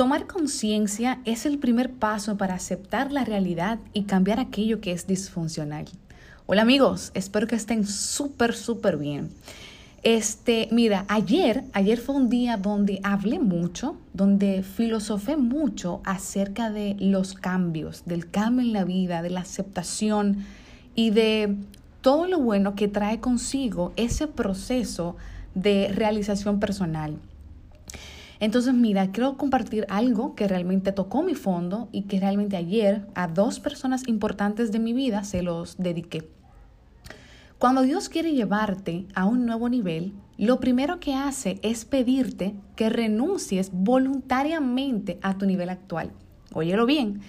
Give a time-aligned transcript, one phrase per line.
[0.00, 5.06] Tomar conciencia es el primer paso para aceptar la realidad y cambiar aquello que es
[5.06, 5.84] disfuncional.
[6.46, 9.28] Hola amigos, espero que estén súper, súper bien.
[10.02, 16.96] Este, mira, ayer, ayer fue un día donde hablé mucho, donde filosofé mucho acerca de
[16.98, 20.46] los cambios, del cambio en la vida, de la aceptación
[20.94, 21.56] y de
[22.00, 25.16] todo lo bueno que trae consigo ese proceso
[25.54, 27.18] de realización personal.
[28.40, 33.28] Entonces, mira, quiero compartir algo que realmente tocó mi fondo y que realmente ayer a
[33.28, 36.26] dos personas importantes de mi vida se los dediqué.
[37.58, 42.88] Cuando Dios quiere llevarte a un nuevo nivel, lo primero que hace es pedirte que
[42.88, 46.10] renuncies voluntariamente a tu nivel actual.
[46.54, 47.20] Óyelo bien,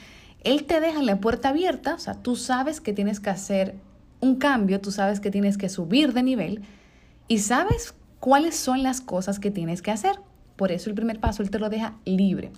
[0.45, 3.75] Él te deja la puerta abierta, o sea, tú sabes que tienes que hacer
[4.21, 6.61] un cambio, tú sabes que tienes que subir de nivel
[7.27, 10.15] y sabes cuáles son las cosas que tienes que hacer.
[10.55, 12.51] Por eso el primer paso Él te lo deja libre.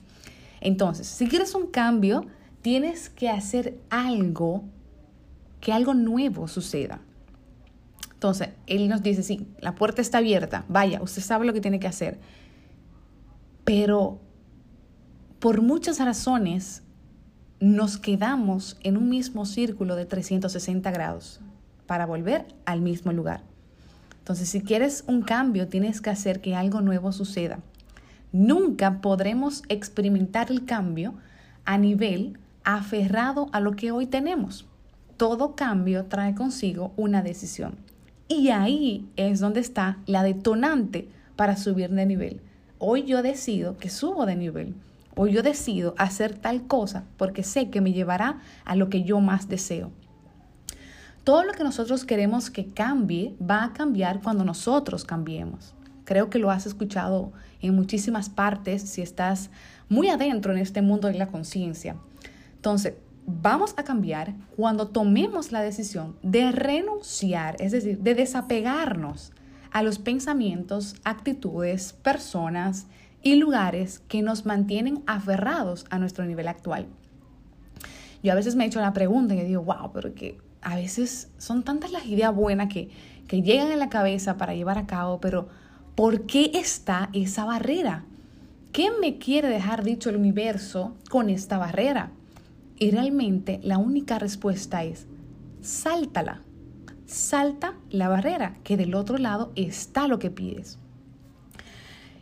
[0.62, 2.26] Entonces, si quieres un cambio,
[2.62, 4.64] tienes que hacer algo,
[5.60, 7.02] que algo nuevo suceda.
[8.14, 11.82] Entonces, él nos dice, sí, la puerta está abierta, vaya, usted sabe lo que tiene
[11.82, 12.22] que hacer.
[13.66, 14.22] Pero
[15.40, 16.84] por muchas razones
[17.60, 21.42] nos quedamos en un mismo círculo de 360 grados
[21.86, 23.44] para volver al mismo lugar.
[24.20, 27.60] Entonces, si quieres un cambio, tienes que hacer que algo nuevo suceda.
[28.34, 31.14] Nunca podremos experimentar el cambio
[31.66, 34.66] a nivel aferrado a lo que hoy tenemos.
[35.18, 37.76] Todo cambio trae consigo una decisión.
[38.28, 42.42] Y ahí es donde está la detonante para subir de nivel.
[42.80, 44.74] Hoy yo decido que subo de nivel.
[45.16, 49.20] Hoy yo decido hacer tal cosa porque sé que me llevará a lo que yo
[49.20, 49.92] más deseo.
[51.24, 55.76] Todo lo que nosotros queremos que cambie va a cambiar cuando nosotros cambiemos.
[56.06, 59.50] Creo que lo has escuchado en muchísimas partes si estás
[59.90, 61.96] muy adentro en este mundo de la conciencia.
[62.56, 69.32] Entonces, vamos a cambiar cuando tomemos la decisión de renunciar, es decir, de desapegarnos
[69.72, 72.88] a los pensamientos, actitudes, personas
[73.22, 76.88] y lugares que nos mantienen aferrados a nuestro nivel actual.
[78.22, 81.30] Yo a veces me he hecho la pregunta y digo, wow, pero que a veces
[81.38, 82.90] son tantas las ideas buenas que,
[83.28, 85.48] que llegan en la cabeza para llevar a cabo, pero
[85.96, 88.06] ¿por qué está esa barrera?
[88.72, 92.12] ¿Qué me quiere dejar dicho el universo con esta barrera?
[92.78, 95.06] Y realmente la única respuesta es,
[95.62, 96.42] sáltala,
[97.06, 100.80] salta la barrera, que del otro lado está lo que pides.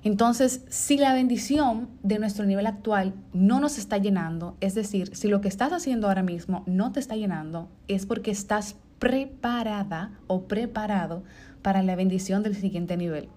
[0.04, 5.28] Entonces, si la bendición de nuestro nivel actual no nos está llenando, es decir, si
[5.28, 10.48] lo que estás haciendo ahora mismo no te está llenando, es porque estás preparada o
[10.48, 11.24] preparado
[11.62, 13.30] para la bendición del siguiente nivel.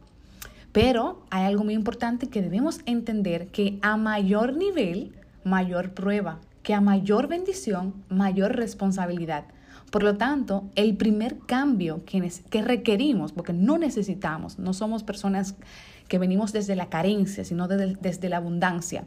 [0.75, 5.13] Pero hay algo muy importante que debemos entender que a mayor nivel,
[5.45, 9.45] mayor prueba que a mayor bendición, mayor responsabilidad.
[9.93, 15.55] Por lo tanto, el primer cambio que, que requerimos, porque no necesitamos, no somos personas
[16.09, 19.05] que venimos desde la carencia, sino desde, desde la abundancia.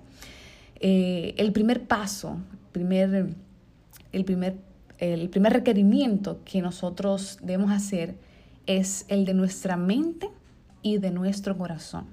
[0.80, 2.38] Eh, el primer paso,
[2.72, 3.34] primer,
[4.14, 4.56] el, primer,
[5.00, 8.16] el primer requerimiento que nosotros debemos hacer
[8.68, 10.30] es el de nuestra mente
[10.82, 12.06] y de nuestro corazón.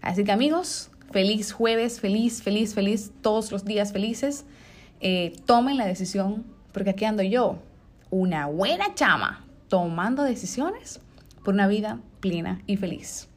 [0.00, 4.44] Así que amigos, feliz jueves, feliz, feliz, feliz, todos los días felices.
[5.00, 7.58] Eh, tomen la decisión, porque aquí ando yo,
[8.10, 11.00] una buena chama, tomando decisiones
[11.44, 13.28] por una vida plena y feliz.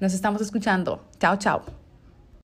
[0.00, 1.04] Nos estamos escuchando.
[1.18, 1.83] Chao, chao.